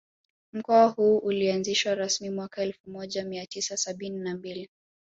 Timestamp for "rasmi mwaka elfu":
1.95-2.89